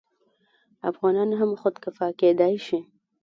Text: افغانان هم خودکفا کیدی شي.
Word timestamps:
افغانان 0.91 1.29
هم 1.39 1.51
خودکفا 1.61 2.07
کیدی 2.19 2.55
شي. 2.65 2.79